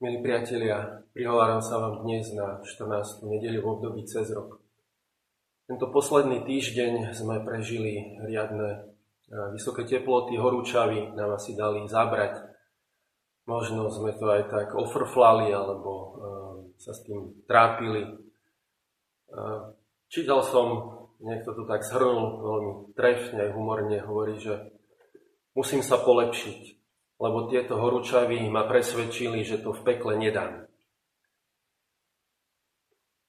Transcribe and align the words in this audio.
Milí 0.00 0.24
priatelia, 0.24 1.04
prihováram 1.12 1.60
sa 1.60 1.76
vám 1.76 2.08
dnes 2.08 2.32
na 2.32 2.64
14. 2.64 3.20
nedeliu 3.20 3.60
v 3.60 3.68
období 3.68 4.08
cez 4.08 4.32
rok. 4.32 4.56
Tento 5.68 5.92
posledný 5.92 6.40
týždeň 6.40 7.12
sme 7.12 7.44
prežili 7.44 8.16
riadne 8.24 8.80
e, 8.80 8.80
vysoké 9.52 9.84
teploty, 9.84 10.40
horúčavy 10.40 11.12
nám 11.12 11.36
asi 11.36 11.52
dali 11.52 11.84
zabrať. 11.84 12.32
Možno 13.44 13.92
sme 13.92 14.16
to 14.16 14.24
aj 14.32 14.48
tak 14.48 14.72
ofrflali 14.72 15.52
alebo 15.52 15.92
uh, 15.92 16.08
sa 16.80 16.96
s 16.96 17.04
tým 17.04 17.44
trápili. 17.44 18.08
Uh, 19.28 19.76
čítal 20.08 20.40
som, 20.40 20.96
niekto 21.20 21.52
to 21.52 21.68
tak 21.68 21.84
zhrnul 21.84 22.40
veľmi 22.40 22.72
trefne, 22.96 23.52
humorne, 23.52 24.00
hovorí, 24.00 24.40
že 24.40 24.64
musím 25.52 25.84
sa 25.84 26.00
polepšiť 26.00 26.79
lebo 27.20 27.52
tieto 27.52 27.76
horúčavy 27.76 28.40
ma 28.48 28.64
presvedčili, 28.64 29.44
že 29.44 29.60
to 29.60 29.76
v 29.76 29.84
pekle 29.84 30.16
nedám. 30.16 30.64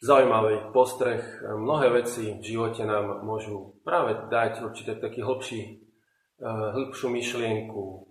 Zaujímavý 0.02 0.74
postreh. 0.74 1.22
Mnohé 1.46 2.02
veci 2.02 2.34
v 2.34 2.42
živote 2.42 2.82
nám 2.88 3.22
môžu 3.22 3.78
práve 3.86 4.18
dať 4.34 4.66
určite 4.66 4.98
taký 4.98 5.22
hlbší, 5.22 5.62
eh, 5.62 5.78
hĺbšiu 6.48 7.06
myšlienku. 7.06 8.10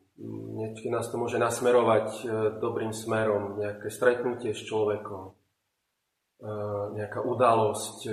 Niekedy 0.61 0.87
nás 0.93 1.11
to 1.11 1.19
môže 1.19 1.41
nasmerovať 1.41 2.07
eh, 2.23 2.31
dobrým 2.63 2.95
smerom, 2.95 3.59
nejaké 3.59 3.91
stretnutie 3.91 4.55
s 4.55 4.63
človekom, 4.71 5.35
eh, 5.35 6.85
nejaká 6.95 7.27
udalosť, 7.27 8.07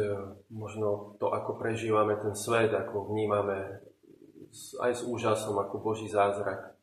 možno 0.50 1.20
to, 1.22 1.30
ako 1.30 1.62
prežívame 1.62 2.18
ten 2.18 2.34
svet, 2.34 2.74
ako 2.74 3.14
vnímame 3.14 3.86
aj 4.82 4.92
s 4.98 5.02
úžasom, 5.06 5.54
ako 5.54 5.86
Boží 5.86 6.10
zázrak. 6.10 6.77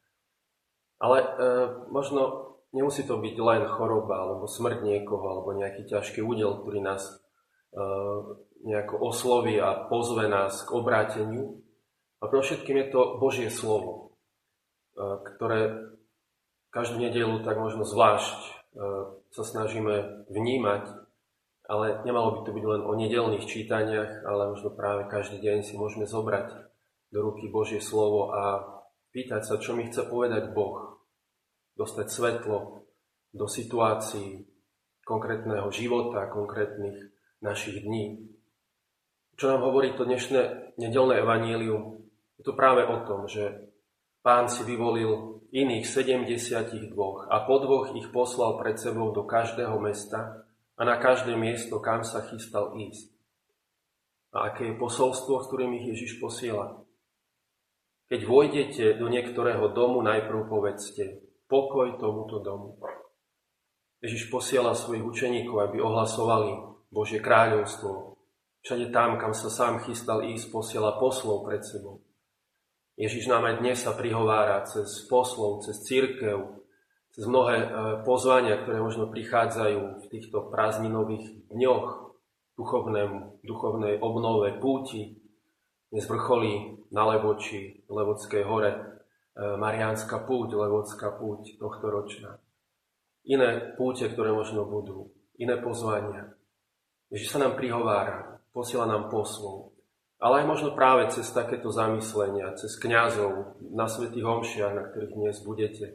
Ale 0.99 1.19
e, 1.21 1.29
možno 1.91 2.55
nemusí 2.75 3.07
to 3.07 3.23
byť 3.23 3.37
len 3.39 3.63
choroba, 3.71 4.27
alebo 4.27 4.51
smrť 4.51 4.83
niekoho, 4.83 5.25
alebo 5.31 5.55
nejaký 5.55 5.87
ťažký 5.87 6.21
údel, 6.21 6.59
ktorý 6.61 6.83
nás 6.83 7.07
e, 7.07 7.13
nejako 8.67 8.99
osloví 8.99 9.63
a 9.63 9.87
pozve 9.87 10.27
nás 10.27 10.67
k 10.67 10.71
obráteniu. 10.75 11.63
A 12.19 12.27
pre 12.27 12.43
všetkým 12.43 12.77
je 12.83 12.87
to 12.91 13.23
Božie 13.23 13.49
slovo, 13.49 14.19
e, 14.99 15.23
ktoré 15.35 15.95
každú 16.75 16.99
nedelu 16.99 17.39
tak 17.47 17.55
možno 17.55 17.87
zvlášť 17.87 18.39
e, 18.43 18.51
sa 19.31 19.43
snažíme 19.47 20.27
vnímať, 20.27 20.91
ale 21.71 22.03
nemalo 22.03 22.35
by 22.35 22.41
to 22.43 22.51
byť 22.51 22.65
len 22.67 22.83
o 22.83 22.93
nedelných 22.99 23.47
čítaniach, 23.47 24.27
ale 24.27 24.51
možno 24.51 24.75
práve 24.75 25.07
každý 25.07 25.39
deň 25.39 25.63
si 25.63 25.79
môžeme 25.79 26.11
zobrať 26.11 26.51
do 27.15 27.19
ruky 27.23 27.47
Božie 27.47 27.79
slovo 27.79 28.35
a 28.35 28.74
pýtať 29.15 29.43
sa, 29.47 29.55
čo 29.63 29.79
mi 29.79 29.87
chce 29.87 30.11
povedať 30.11 30.51
Boh 30.51 30.99
dostať 31.79 32.07
svetlo 32.11 32.83
do 33.31 33.47
situácií 33.47 34.43
konkrétneho 35.07 35.71
života, 35.71 36.27
konkrétnych 36.27 37.15
našich 37.39 37.87
dní. 37.87 38.35
Čo 39.39 39.55
nám 39.55 39.71
hovorí 39.71 39.95
to 39.95 40.03
dnešné 40.03 40.75
nedelné 40.79 41.23
evanílium? 41.23 42.03
Je 42.39 42.43
to 42.43 42.59
práve 42.59 42.83
o 42.83 43.07
tom, 43.07 43.31
že 43.31 43.71
pán 44.23 44.51
si 44.51 44.67
vyvolil 44.67 45.43
iných 45.55 45.87
72 45.87 46.95
a 47.31 47.37
po 47.47 47.57
dvoch 47.63 47.95
ich 47.95 48.11
poslal 48.11 48.59
pred 48.59 48.75
sebou 48.75 49.15
do 49.15 49.23
každého 49.23 49.79
mesta 49.79 50.47
a 50.75 50.83
na 50.83 50.99
každé 50.99 51.39
miesto, 51.39 51.79
kam 51.79 52.03
sa 52.03 52.27
chystal 52.27 52.75
ísť. 52.75 53.15
A 54.35 54.51
aké 54.51 54.75
je 54.75 54.79
posolstvo, 54.79 55.47
ktorým 55.47 55.79
ich 55.79 55.95
Ježiš 55.95 56.19
posiela? 56.19 56.84
Keď 58.15 58.31
vojdete 58.31 58.85
do 58.95 59.11
niektorého 59.11 59.75
domu, 59.75 59.99
najprv 59.99 60.47
povedzte, 60.47 61.19
pokoj 61.51 61.99
tomuto 61.99 62.39
domu. 62.39 62.79
Ježiš 63.99 64.31
posiela 64.31 64.71
svojich 64.71 65.03
učeníkov, 65.03 65.59
aby 65.59 65.83
ohlasovali 65.83 66.79
Božie 66.95 67.19
kráľovstvo. 67.19 68.15
Všade 68.63 68.95
tam, 68.95 69.19
kam 69.19 69.35
sa 69.35 69.51
sám 69.51 69.83
chystal 69.83 70.23
ísť, 70.31 70.47
posiela 70.55 70.95
poslov 70.95 71.43
pred 71.43 71.67
sebou. 71.67 72.07
Ježiš 72.95 73.27
nám 73.27 73.51
aj 73.51 73.59
dnes 73.59 73.83
sa 73.83 73.91
prihovára 73.91 74.63
cez 74.63 75.11
poslov, 75.11 75.67
cez 75.67 75.83
církev, 75.83 76.63
cez 77.11 77.27
mnohé 77.27 77.67
e, 77.67 77.69
pozvania, 78.07 78.63
ktoré 78.63 78.79
možno 78.79 79.11
prichádzajú 79.11 80.07
v 80.07 80.07
týchto 80.07 80.55
prázdninových 80.55 81.51
dňoch 81.51 82.15
duchovnej 83.43 83.99
obnove, 83.99 84.55
púti. 84.63 85.24
Dnes 85.95 86.11
vrcholí 86.11 86.83
na 86.91 87.07
Levoči, 87.07 87.87
Levodskej 87.87 88.43
hore 88.43 88.95
E, 89.35 89.59
Mariánska 89.59 90.23
púť, 90.23 90.55
Levodská 90.55 91.19
púť 91.19 91.59
tohto 91.59 91.91
ročná. 91.91 92.39
Iné 93.27 93.75
púte, 93.75 94.07
ktoré 94.07 94.31
možno 94.31 94.63
budú, 94.63 95.11
iné 95.43 95.59
pozvania. 95.59 96.31
Ježiš 97.11 97.35
sa 97.35 97.43
nám 97.43 97.59
prihovára, 97.59 98.39
posiela 98.55 98.87
nám 98.87 99.11
poslov, 99.11 99.75
ale 100.23 100.43
aj 100.43 100.47
možno 100.47 100.71
práve 100.79 101.11
cez 101.11 101.27
takéto 101.35 101.75
zamyslenia, 101.75 102.55
cez 102.55 102.79
kňazov 102.79 103.59
na 103.75 103.91
svätých 103.91 104.23
homšiach, 104.23 104.71
na 104.71 104.83
ktorých 104.87 105.15
dnes 105.19 105.37
budete. 105.43 105.87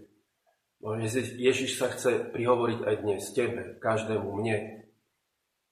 Ježiš 1.39 1.79
sa 1.79 1.87
chce 1.95 2.27
prihovoriť 2.35 2.79
aj 2.83 2.95
dnes 3.03 3.23
tebe, 3.31 3.79
každému 3.79 4.35
mne. 4.35 4.88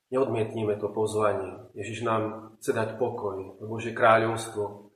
Neodmietníme 0.07 0.79
to 0.79 0.87
pozvanie. 0.91 1.67
Ježiš 1.75 2.07
nám 2.07 2.55
chce 2.59 2.71
dať 2.71 2.89
pokoj, 2.95 3.59
Bože 3.59 3.91
kráľovstvo 3.91 4.87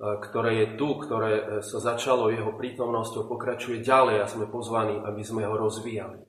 E, 0.00 0.16
ktoré 0.16 0.64
je 0.64 0.66
tu, 0.80 0.96
ktoré 0.96 1.32
e, 1.36 1.44
sa 1.60 1.76
začalo 1.76 2.32
jeho 2.32 2.56
prítomnosťou, 2.56 3.28
pokračuje 3.28 3.84
ďalej 3.84 4.24
a 4.24 4.30
sme 4.32 4.48
pozvaní, 4.48 4.96
aby 4.96 5.20
sme 5.20 5.44
ho 5.44 5.52
rozvíjali. 5.60 6.24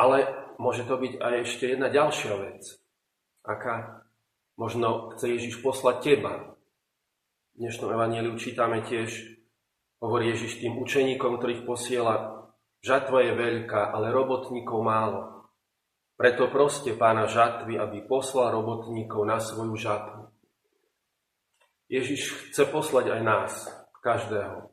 Ale 0.00 0.24
môže 0.56 0.88
to 0.88 0.96
byť 0.96 1.20
aj 1.20 1.34
ešte 1.44 1.76
jedna 1.76 1.92
ďalšia 1.92 2.32
vec. 2.40 2.64
Aká 3.44 4.00
možno 4.56 5.12
chce 5.12 5.36
Ježiš 5.36 5.60
poslať 5.60 5.96
teba. 6.00 6.56
V 7.52 7.68
dnešnom 7.68 7.92
evaníliu 7.92 8.32
čítame 8.40 8.80
tiež, 8.80 9.36
hovorí 10.00 10.32
Ježiš 10.32 10.64
tým 10.64 10.80
učeníkom, 10.80 11.36
ktorých 11.36 11.68
posiela, 11.68 12.48
žatva 12.80 13.28
je 13.28 13.32
veľká, 13.36 13.92
ale 13.92 14.08
robotníkov 14.08 14.80
málo. 14.80 15.35
Preto 16.16 16.48
proste 16.48 16.96
pána 16.96 17.28
žatvy, 17.28 17.76
aby 17.76 18.00
poslal 18.08 18.56
robotníkov 18.56 19.20
na 19.28 19.36
svoju 19.36 19.76
žatvu. 19.76 20.32
Ježiš 21.92 22.50
chce 22.50 22.64
poslať 22.72 23.20
aj 23.20 23.20
nás, 23.22 23.52
každého. 24.00 24.72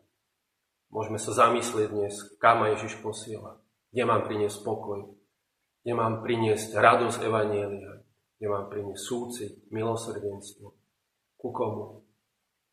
Môžeme 0.94 1.20
sa 1.20 1.36
zamyslieť 1.36 1.90
dnes, 1.92 2.14
kam 2.40 2.64
ma 2.64 2.72
Ježiš 2.72 3.02
posiela. 3.04 3.60
Kde 3.92 4.04
mám 4.08 4.24
priniesť 4.24 4.62
pokoj? 4.62 5.10
Kde 5.84 5.94
mám 5.94 6.24
priniesť 6.24 6.80
radosť 6.80 7.20
Evanielia? 7.28 8.02
Kde 8.40 8.48
mám 8.48 8.72
priniesť 8.72 9.04
súcit, 9.04 9.52
milosrdenstvo? 9.74 10.72
Ku 11.36 11.50
komu? 11.52 12.08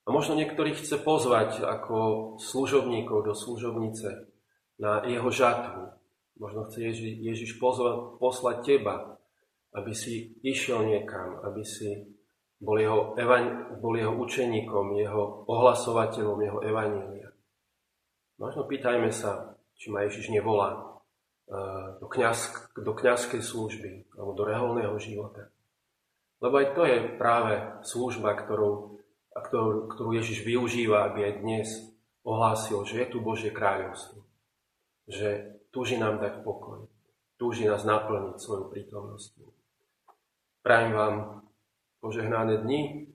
A 0.05 0.15
možno 0.15 0.39
niektorých 0.39 0.79
chce 0.79 1.01
pozvať 1.03 1.65
ako 1.65 1.97
služobníkov 2.39 3.27
do 3.27 3.35
služobnice 3.35 4.31
na 4.81 5.05
jeho 5.05 5.29
žatvu. 5.29 6.00
Možno 6.41 6.65
chce 6.73 6.89
Ježiš, 6.89 7.11
Ježiš 7.21 7.51
pozvať, 7.61 8.17
poslať 8.17 8.57
teba, 8.65 9.21
aby 9.77 9.93
si 9.93 10.41
išiel 10.41 10.89
niekam, 10.89 11.45
aby 11.45 11.61
si 11.63 12.17
bol 12.57 12.81
jeho, 12.81 13.13
evan- 13.21 13.77
bol 13.77 13.93
jeho 13.93 14.17
učeníkom, 14.17 14.97
jeho 14.97 15.45
ohlasovateľom, 15.45 16.39
jeho 16.41 16.59
evanília. 16.65 17.29
Možno 18.41 18.65
pýtajme 18.65 19.13
sa, 19.13 19.61
či 19.77 19.93
ma 19.93 20.09
Ježiš 20.09 20.33
nevolá 20.33 20.81
uh, 20.81 22.01
do, 22.01 22.09
kňaz, 22.09 22.73
do 22.73 22.93
kňazskej 22.97 23.45
služby 23.45 23.93
alebo 24.17 24.33
do 24.33 24.49
reholného 24.49 24.97
života. 24.97 25.53
Lebo 26.41 26.57
aj 26.57 26.73
to 26.73 26.89
je 26.89 26.99
práve 27.21 27.53
služba, 27.85 28.33
ktorou, 28.33 28.97
ktorú, 29.29 29.93
ktorú 29.93 30.11
Ježiš 30.17 30.41
využíva, 30.41 31.05
aby 31.13 31.29
aj 31.29 31.35
dnes 31.45 31.69
ohlásil, 32.25 32.81
že 32.89 33.05
je 33.05 33.07
tu 33.13 33.21
Božie 33.21 33.53
kráľovstvo. 33.53 34.25
Že 35.05 35.60
túži 35.71 35.97
nám 35.99 36.23
dať 36.23 36.43
pokoj. 36.47 36.87
Túži 37.41 37.65
nás 37.65 37.83
naplniť 37.89 38.37
svojou 38.37 38.69
prítomnosťou. 38.69 39.49
Prajem 40.61 40.93
vám 40.93 41.15
požehnané 42.05 42.61
dni, 42.61 43.09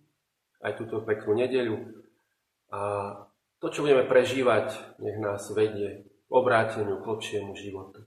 aj 0.65 0.81
túto 0.81 1.05
peknú 1.05 1.37
nedeľu. 1.37 2.01
A 2.73 2.79
to, 3.61 3.69
čo 3.69 3.85
budeme 3.85 4.09
prežívať, 4.09 4.97
nech 4.97 5.21
nás 5.21 5.45
vedie 5.53 6.09
k 6.25 6.31
obráteniu, 6.33 6.99
k 7.01 7.05
lepšiemu 7.05 7.53
životu. 7.53 8.01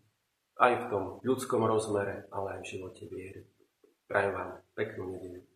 Aj 0.59 0.75
v 0.75 0.85
tom 0.91 1.05
ľudskom 1.23 1.63
rozmere, 1.63 2.27
ale 2.35 2.59
aj 2.59 2.61
v 2.67 2.71
živote 2.75 3.07
viery. 3.07 3.47
Prajem 4.11 4.35
vám 4.35 4.51
peknú 4.75 5.15
nedeľu. 5.15 5.47